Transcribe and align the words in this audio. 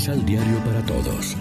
Misal 0.00 0.24
Diario 0.24 0.64
para 0.64 0.82
Todos. 0.86 1.36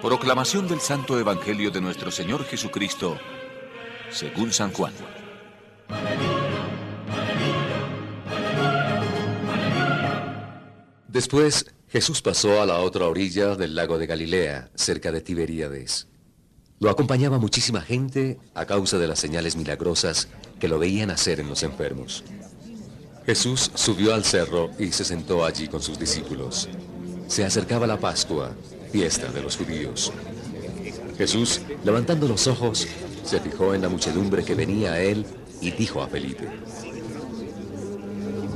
Proclamación 0.00 0.66
del 0.66 0.80
Santo 0.80 1.20
Evangelio 1.20 1.70
de 1.70 1.82
nuestro 1.82 2.10
Señor 2.10 2.42
Jesucristo, 2.46 3.18
según 4.08 4.54
San 4.54 4.72
Juan. 4.72 4.94
Después, 11.06 11.66
Jesús 11.88 12.22
pasó 12.22 12.62
a 12.62 12.64
la 12.64 12.78
otra 12.78 13.08
orilla 13.08 13.56
del 13.56 13.74
lago 13.74 13.98
de 13.98 14.06
Galilea, 14.06 14.70
cerca 14.74 15.12
de 15.12 15.20
Tiberíades. 15.20 16.08
Lo 16.80 16.88
acompañaba 16.88 17.38
muchísima 17.38 17.82
gente 17.82 18.38
a 18.54 18.64
causa 18.64 18.96
de 18.96 19.06
las 19.06 19.18
señales 19.18 19.54
milagrosas 19.54 20.28
que 20.58 20.68
lo 20.68 20.78
veían 20.78 21.10
hacer 21.10 21.40
en 21.40 21.50
los 21.50 21.62
enfermos. 21.62 22.24
Jesús 23.26 23.72
subió 23.74 24.14
al 24.14 24.24
cerro 24.24 24.70
y 24.78 24.92
se 24.92 25.04
sentó 25.04 25.44
allí 25.44 25.66
con 25.66 25.82
sus 25.82 25.98
discípulos. 25.98 26.68
Se 27.26 27.44
acercaba 27.44 27.84
la 27.84 27.98
Pascua, 27.98 28.52
fiesta 28.92 29.26
de 29.32 29.42
los 29.42 29.56
judíos. 29.56 30.12
Jesús, 31.18 31.60
levantando 31.84 32.28
los 32.28 32.46
ojos, 32.46 32.86
se 33.24 33.40
fijó 33.40 33.74
en 33.74 33.82
la 33.82 33.88
muchedumbre 33.88 34.44
que 34.44 34.54
venía 34.54 34.92
a 34.92 35.00
él 35.00 35.26
y 35.60 35.72
dijo 35.72 36.02
a 36.02 36.06
Felipe, 36.06 36.48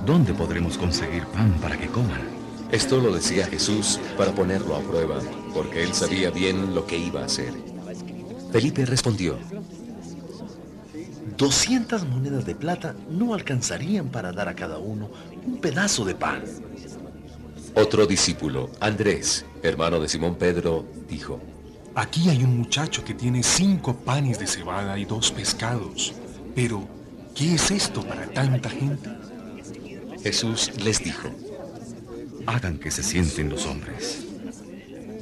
¿Dónde 0.07 0.33
podremos 0.35 0.79
conseguir 0.79 1.27
pan 1.27 1.53
para 1.61 1.77
que 1.77 1.89
coman? 1.89 2.23
Esto 2.71 3.01
lo 3.01 3.13
decía 3.13 3.47
Jesús 3.47 3.99
para 4.17 4.33
ponerlo 4.33 4.77
a 4.77 4.81
prueba, 4.81 5.19
porque 5.53 5.83
él 5.83 5.93
sabía 5.95 6.31
bien 6.31 6.77
lo 6.77 6.87
que 6.87 6.97
iba 6.97 7.23
a 7.23 7.25
hacer. 7.25 7.53
Felipe 8.53 8.87
respondió, 8.87 9.37
200 11.41 12.07
monedas 12.07 12.45
de 12.45 12.55
plata 12.55 12.95
no 13.09 13.33
alcanzarían 13.33 14.11
para 14.11 14.31
dar 14.31 14.47
a 14.47 14.55
cada 14.55 14.77
uno 14.77 15.11
un 15.47 15.57
pedazo 15.57 16.05
de 16.05 16.15
pan. 16.15 16.43
Otro 17.75 18.07
discípulo, 18.07 18.69
Andrés, 18.79 19.47
hermano 19.63 19.99
de 20.01 20.09
Simón 20.11 20.35
Pedro, 20.35 20.85
dijo, 21.09 21.41
Aquí 21.95 22.29
hay 22.29 22.45
un 22.45 22.59
muchacho 22.59 23.03
que 23.03 23.15
tiene 23.15 23.43
cinco 23.43 23.97
panes 23.97 24.39
de 24.39 24.47
cebada 24.47 24.99
y 24.99 25.07
dos 25.07 25.33
pescados. 25.33 26.13
Pero, 26.55 26.87
¿qué 27.35 27.55
es 27.55 27.71
esto 27.71 28.03
para 28.03 28.27
tanta 28.27 28.69
gente? 28.69 29.09
Jesús 30.23 30.73
les 30.85 31.03
dijo, 31.03 31.31
Hagan 32.45 32.77
que 32.79 32.91
se 32.91 33.03
sienten 33.03 33.49
los 33.49 33.65
hombres. 33.65 34.27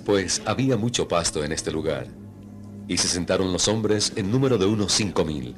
Pues 0.04 0.42
había 0.46 0.76
mucho 0.76 1.06
pasto 1.06 1.44
en 1.44 1.52
este 1.52 1.70
lugar, 1.70 2.08
y 2.88 2.96
se 2.96 3.06
sentaron 3.06 3.52
los 3.52 3.68
hombres 3.68 4.14
en 4.16 4.32
número 4.32 4.58
de 4.58 4.66
unos 4.66 4.92
cinco 4.92 5.24
mil. 5.24 5.54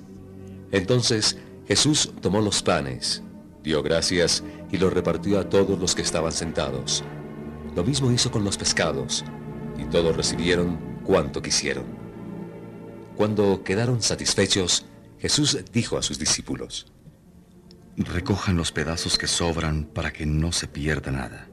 Entonces 0.72 1.36
Jesús 1.66 2.12
tomó 2.20 2.40
los 2.40 2.62
panes, 2.62 3.22
dio 3.62 3.82
gracias 3.82 4.42
y 4.70 4.78
los 4.78 4.92
repartió 4.92 5.38
a 5.38 5.48
todos 5.48 5.78
los 5.78 5.94
que 5.94 6.02
estaban 6.02 6.32
sentados. 6.32 7.04
Lo 7.74 7.84
mismo 7.84 8.10
hizo 8.10 8.30
con 8.30 8.44
los 8.44 8.56
pescados, 8.56 9.24
y 9.78 9.84
todos 9.84 10.16
recibieron 10.16 10.78
cuanto 11.04 11.42
quisieron. 11.42 11.84
Cuando 13.16 13.62
quedaron 13.62 14.02
satisfechos, 14.02 14.86
Jesús 15.18 15.58
dijo 15.72 15.98
a 15.98 16.02
sus 16.02 16.18
discípulos, 16.18 16.86
Recojan 17.96 18.56
los 18.56 18.72
pedazos 18.72 19.18
que 19.18 19.26
sobran 19.26 19.84
para 19.84 20.12
que 20.12 20.24
no 20.24 20.52
se 20.52 20.66
pierda 20.66 21.10
nada. 21.10 21.48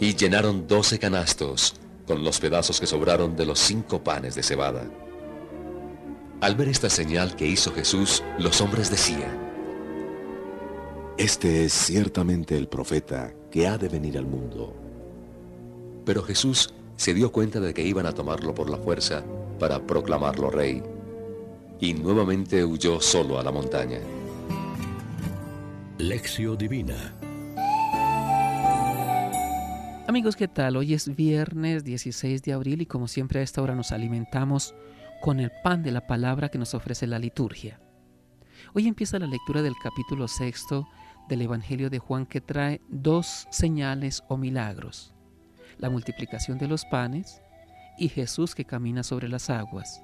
Y 0.00 0.14
llenaron 0.14 0.66
doce 0.66 0.98
canastos 0.98 1.74
con 2.06 2.24
los 2.24 2.40
pedazos 2.40 2.80
que 2.80 2.86
sobraron 2.86 3.36
de 3.36 3.44
los 3.44 3.58
cinco 3.58 4.02
panes 4.02 4.34
de 4.34 4.42
cebada. 4.42 4.88
Al 6.40 6.54
ver 6.54 6.68
esta 6.68 6.88
señal 6.88 7.34
que 7.34 7.48
hizo 7.48 7.72
Jesús, 7.72 8.22
los 8.38 8.60
hombres 8.60 8.90
decían, 8.90 9.36
Este 11.16 11.64
es 11.64 11.72
ciertamente 11.72 12.56
el 12.56 12.68
profeta 12.68 13.32
que 13.50 13.66
ha 13.66 13.76
de 13.76 13.88
venir 13.88 14.16
al 14.16 14.26
mundo. 14.26 14.72
Pero 16.04 16.22
Jesús 16.22 16.72
se 16.96 17.12
dio 17.12 17.32
cuenta 17.32 17.58
de 17.58 17.74
que 17.74 17.82
iban 17.82 18.06
a 18.06 18.12
tomarlo 18.12 18.54
por 18.54 18.70
la 18.70 18.76
fuerza 18.76 19.24
para 19.58 19.84
proclamarlo 19.84 20.48
rey, 20.48 20.80
y 21.80 21.94
nuevamente 21.94 22.64
huyó 22.64 23.00
solo 23.00 23.40
a 23.40 23.42
la 23.42 23.50
montaña. 23.50 23.98
Lección 25.98 26.56
Divina 26.56 27.14
Amigos, 30.06 30.36
¿qué 30.36 30.46
tal? 30.46 30.76
Hoy 30.76 30.94
es 30.94 31.14
viernes 31.14 31.82
16 31.82 32.42
de 32.42 32.52
abril 32.52 32.80
y 32.80 32.86
como 32.86 33.08
siempre 33.08 33.40
a 33.40 33.42
esta 33.42 33.60
hora 33.60 33.74
nos 33.74 33.90
alimentamos 33.90 34.74
con 35.20 35.40
el 35.40 35.50
pan 35.62 35.82
de 35.82 35.90
la 35.90 36.06
palabra 36.06 36.48
que 36.48 36.58
nos 36.58 36.74
ofrece 36.74 37.06
la 37.06 37.18
liturgia. 37.18 37.80
Hoy 38.74 38.86
empieza 38.86 39.18
la 39.18 39.26
lectura 39.26 39.62
del 39.62 39.74
capítulo 39.82 40.28
sexto 40.28 40.88
del 41.28 41.42
Evangelio 41.42 41.90
de 41.90 41.98
Juan 41.98 42.26
que 42.26 42.40
trae 42.40 42.80
dos 42.88 43.46
señales 43.50 44.22
o 44.28 44.36
milagros. 44.36 45.14
La 45.78 45.90
multiplicación 45.90 46.58
de 46.58 46.68
los 46.68 46.84
panes 46.84 47.42
y 47.98 48.08
Jesús 48.08 48.54
que 48.54 48.64
camina 48.64 49.02
sobre 49.02 49.28
las 49.28 49.50
aguas. 49.50 50.00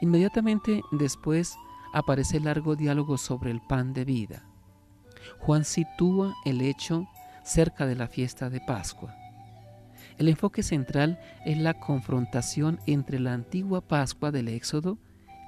Inmediatamente 0.00 0.82
después 0.92 1.56
aparece 1.92 2.38
el 2.38 2.44
largo 2.44 2.76
diálogo 2.76 3.18
sobre 3.18 3.50
el 3.50 3.60
pan 3.60 3.92
de 3.92 4.04
vida. 4.04 4.44
Juan 5.38 5.64
sitúa 5.64 6.34
el 6.44 6.60
hecho 6.60 7.06
cerca 7.44 7.86
de 7.86 7.96
la 7.96 8.08
fiesta 8.08 8.50
de 8.50 8.60
Pascua. 8.60 9.14
El 10.18 10.28
enfoque 10.28 10.62
central 10.62 11.18
es 11.44 11.58
la 11.58 11.74
confrontación 11.74 12.80
entre 12.86 13.20
la 13.20 13.34
antigua 13.34 13.82
Pascua 13.82 14.30
del 14.30 14.48
Éxodo 14.48 14.98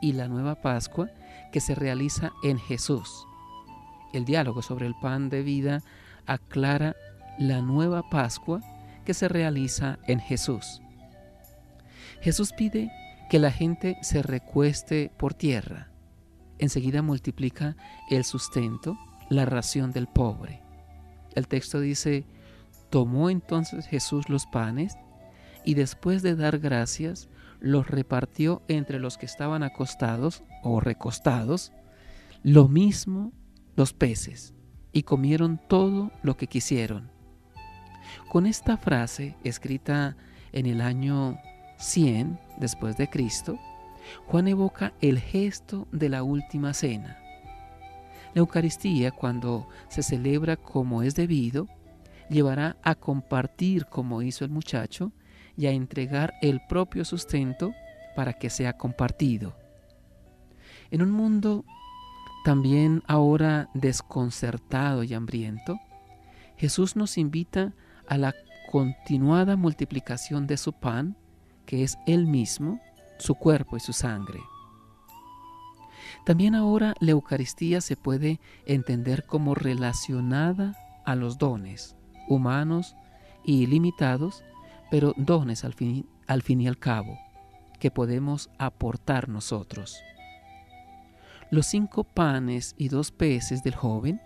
y 0.03 0.13
la 0.13 0.29
nueva 0.29 0.57
Pascua 0.57 1.11
que 1.53 1.61
se 1.61 1.75
realiza 1.75 2.33
en 2.43 2.59
Jesús. 2.59 3.27
El 4.13 4.25
diálogo 4.25 4.63
sobre 4.63 4.87
el 4.87 4.95
pan 5.01 5.31
de 5.31 5.43
vida 5.43 5.83
aclara 6.27 6.97
la 7.39 7.63
nueva 7.63 8.09
Pascua 8.11 8.61
que 9.05 9.15
se 9.15 9.29
realiza 9.29 9.99
en 10.07 10.21
Jesús. 10.21 10.83
Jesús 12.21 12.53
pide 12.53 12.91
que 13.31 13.39
la 13.39 13.51
gente 13.51 13.97
se 14.03 14.23
recueste 14.23 15.11
por 15.17 15.35
tierra. 15.35 15.89
Enseguida 16.59 17.01
multiplica 17.01 17.77
el 18.11 18.25
sustento, 18.25 18.99
la 19.31 19.45
ración 19.45 19.93
del 19.93 20.09
pobre. 20.09 20.61
El 21.35 21.47
texto 21.47 21.81
dice, 21.81 22.27
tomó 22.91 23.31
entonces 23.31 23.87
Jesús 23.87 24.29
los 24.29 24.47
panes 24.47 24.97
y 25.65 25.75
después 25.75 26.23
de 26.23 26.37
dar 26.37 26.59
gracias, 26.59 27.29
los 27.61 27.89
repartió 27.89 28.63
entre 28.69 28.99
los 28.99 29.19
que 29.19 29.27
estaban 29.27 29.63
acostados 29.63 30.45
o 30.63 30.81
recostados, 30.81 31.73
lo 32.43 32.69
mismo 32.69 33.33
los 33.77 33.93
peces, 33.93 34.55
y 34.93 35.03
comieron 35.03 35.61
todo 35.69 36.13
lo 36.23 36.37
que 36.37 36.47
quisieron. 36.47 37.11
Con 38.29 38.47
esta 38.47 38.77
frase, 38.77 39.37
escrita 39.45 40.17
en 40.53 40.67
el 40.67 40.81
año 40.81 41.39
100 41.79 42.39
después 42.59 42.97
de 42.97 43.11
Cristo, 43.11 43.59
Juan 44.27 44.49
evoca 44.49 44.95
el 45.01 45.19
gesto 45.19 45.87
de 45.93 46.09
la 46.09 46.23
última 46.23 46.73
cena. 46.73 47.19
La 48.35 48.41
Eucaristía, 48.41 49.11
cuando 49.11 49.69
se 49.89 50.03
celebra 50.03 50.57
como 50.57 51.03
es 51.03 51.15
debido, 51.15 51.67
llevará 52.29 52.77
a 52.83 52.95
compartir 52.95 53.87
como 53.87 54.23
hizo 54.23 54.45
el 54.45 54.51
muchacho 54.51 55.13
y 55.57 55.67
a 55.67 55.73
entregar 55.73 56.35
el 56.41 56.61
propio 56.69 57.05
sustento 57.05 57.73
para 58.15 58.35
que 58.35 58.51
sea 58.51 58.77
compartido. 58.77 59.57
En 60.91 61.03
un 61.03 61.11
mundo 61.11 61.65
también 62.45 63.03
ahora 63.07 63.69
desconcertado 63.75 65.03
y 65.05 65.15
hambriento, 65.15 65.79
Jesús 66.57 66.97
nos 66.97 67.19
invita 67.19 67.75
a 68.09 68.17
la 68.17 68.35
continuada 68.71 69.57
multiplicación 69.57 70.47
de 70.47 70.57
su 70.57 70.73
pan, 70.73 71.17
que 71.67 71.83
es 71.83 71.99
Él 72.07 72.27
mismo, 72.27 72.81
su 73.19 73.35
cuerpo 73.35 73.77
y 73.77 73.81
su 73.81 73.93
sangre. 73.93 74.41
También 76.25 76.55
ahora 76.55 76.95
la 77.01 77.11
Eucaristía 77.11 77.81
se 77.81 77.97
puede 77.97 78.41
entender 78.65 79.27
como 79.27 79.55
relacionada 79.55 80.75
a 81.05 81.15
los 81.15 81.39
dones 81.39 81.98
humanos 82.29 82.97
y 83.45 83.67
limitados, 83.67 84.45
pero 84.91 85.15
dones 85.17 85.65
al 85.65 85.75
fin, 85.75 86.09
al 86.27 86.43
fin 86.43 86.61
y 86.61 86.69
al 86.69 86.79
cabo, 86.79 87.19
que 87.79 87.91
podemos 87.91 88.51
aportar 88.59 89.29
nosotros. 89.29 89.99
Los 91.51 91.67
cinco 91.67 92.05
panes 92.05 92.75
y 92.77 92.89
dos 92.89 93.11
peces 93.11 93.63
del 93.63 93.75
joven 93.75 94.21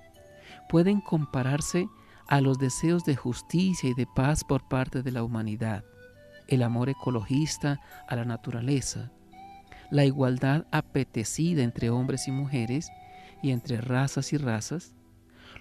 pueden 0.68 1.00
compararse 1.00 1.88
a 2.28 2.40
los 2.40 2.58
deseos 2.58 3.04
de 3.04 3.14
justicia 3.14 3.90
y 3.90 3.94
de 3.94 4.06
paz 4.06 4.42
por 4.42 4.68
parte 4.68 5.02
de 5.02 5.12
la 5.12 5.22
humanidad, 5.22 5.84
el 6.48 6.62
amor 6.62 6.88
ecologista 6.88 7.80
a 8.08 8.16
la 8.16 8.24
naturaleza, 8.24 9.12
la 9.90 10.04
igualdad 10.04 10.66
apetecida 10.72 11.62
entre 11.62 11.90
hombres 11.90 12.26
y 12.26 12.32
mujeres 12.32 12.90
y 13.42 13.50
entre 13.50 13.80
razas 13.80 14.32
y 14.32 14.38
razas, 14.38 14.94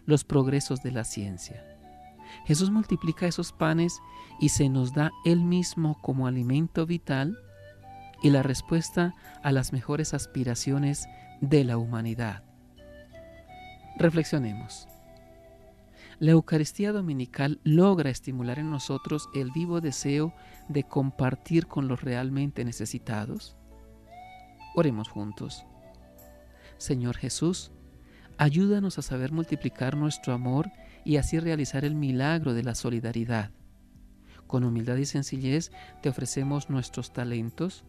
los 0.05 0.23
progresos 0.23 0.81
de 0.81 0.91
la 0.91 1.03
ciencia. 1.03 1.63
Jesús 2.45 2.69
multiplica 2.69 3.27
esos 3.27 3.51
panes 3.51 3.99
y 4.39 4.49
se 4.49 4.69
nos 4.69 4.93
da 4.93 5.11
Él 5.25 5.41
mismo 5.41 5.97
como 6.01 6.27
alimento 6.27 6.85
vital 6.85 7.37
y 8.21 8.29
la 8.29 8.43
respuesta 8.43 9.15
a 9.43 9.51
las 9.51 9.73
mejores 9.73 10.13
aspiraciones 10.13 11.07
de 11.41 11.63
la 11.63 11.77
humanidad. 11.77 12.43
Reflexionemos. 13.97 14.87
La 16.19 16.31
Eucaristía 16.31 16.91
Dominical 16.91 17.59
logra 17.63 18.11
estimular 18.11 18.59
en 18.59 18.69
nosotros 18.69 19.27
el 19.33 19.51
vivo 19.51 19.81
deseo 19.81 20.35
de 20.69 20.83
compartir 20.83 21.65
con 21.65 21.87
los 21.87 22.01
realmente 22.03 22.63
necesitados. 22.63 23.57
Oremos 24.75 25.09
juntos. 25.09 25.65
Señor 26.77 27.17
Jesús, 27.17 27.71
ayúdanos 28.37 28.99
a 28.99 29.01
saber 29.01 29.31
multiplicar 29.31 29.97
nuestro 29.97 30.33
amor 30.33 30.71
y 31.03 31.17
así 31.17 31.39
realizar 31.39 31.85
el 31.85 31.95
milagro 31.95 32.53
de 32.53 32.63
la 32.63 32.75
solidaridad. 32.75 33.51
Con 34.47 34.63
humildad 34.63 34.97
y 34.97 35.05
sencillez 35.05 35.71
te 36.01 36.09
ofrecemos 36.09 36.69
nuestros 36.69 37.13
talentos, 37.13 37.85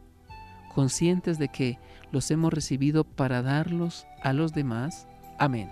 conscientes 0.74 1.38
de 1.38 1.48
que 1.48 1.78
los 2.10 2.30
hemos 2.30 2.52
recibido 2.52 3.04
para 3.04 3.42
darlos 3.42 4.06
a 4.22 4.32
los 4.32 4.52
demás. 4.52 5.08
Amén. 5.38 5.70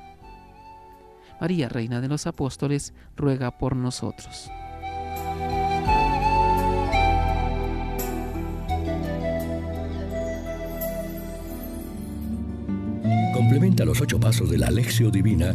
María, 1.40 1.68
Reina 1.68 2.00
de 2.00 2.08
los 2.08 2.26
Apóstoles, 2.26 2.92
ruega 3.16 3.56
por 3.56 3.76
nosotros. 3.76 4.50
Complementa 13.32 13.84
los 13.86 14.00
ocho 14.00 14.20
pasos 14.20 14.50
de 14.50 14.58
la 14.58 14.66
Alexio 14.66 15.10
Divina 15.10 15.54